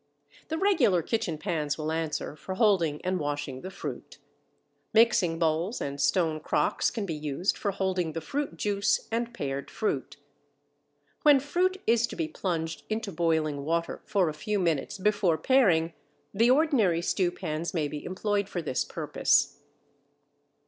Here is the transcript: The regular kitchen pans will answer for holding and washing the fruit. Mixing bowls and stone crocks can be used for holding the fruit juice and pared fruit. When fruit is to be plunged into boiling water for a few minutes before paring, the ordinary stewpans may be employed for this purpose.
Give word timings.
The 0.47 0.57
regular 0.57 1.03
kitchen 1.03 1.37
pans 1.37 1.77
will 1.77 1.91
answer 1.91 2.35
for 2.35 2.55
holding 2.55 3.05
and 3.05 3.19
washing 3.19 3.61
the 3.61 3.69
fruit. 3.69 4.17
Mixing 4.93 5.37
bowls 5.37 5.79
and 5.79 6.01
stone 6.01 6.39
crocks 6.39 6.89
can 6.89 7.05
be 7.05 7.13
used 7.13 7.55
for 7.55 7.69
holding 7.69 8.13
the 8.13 8.19
fruit 8.21 8.57
juice 8.57 9.07
and 9.11 9.31
pared 9.31 9.69
fruit. 9.69 10.17
When 11.21 11.39
fruit 11.39 11.79
is 11.85 12.07
to 12.07 12.15
be 12.15 12.27
plunged 12.27 12.81
into 12.89 13.11
boiling 13.11 13.63
water 13.63 14.01
for 14.03 14.27
a 14.27 14.33
few 14.33 14.57
minutes 14.57 14.97
before 14.97 15.37
paring, 15.37 15.93
the 16.33 16.49
ordinary 16.49 17.01
stewpans 17.03 17.71
may 17.75 17.87
be 17.87 18.03
employed 18.03 18.49
for 18.49 18.59
this 18.63 18.83
purpose. 18.83 19.59